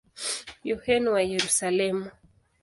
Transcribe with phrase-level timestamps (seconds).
[0.69, 2.07] Yohane wa Yerusalemu.